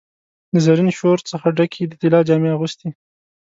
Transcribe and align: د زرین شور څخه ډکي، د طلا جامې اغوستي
د 0.53 0.55
زرین 0.65 0.89
شور 0.97 1.17
څخه 1.31 1.47
ډکي، 1.57 1.83
د 1.87 1.93
طلا 2.01 2.19
جامې 2.27 2.49
اغوستي 2.55 2.89